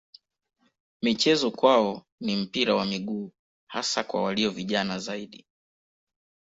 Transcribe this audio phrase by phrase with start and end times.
[1.01, 3.31] Michezo kwao ni mpira wa miguu
[3.67, 5.45] hasa kwa walio vijana zaidi.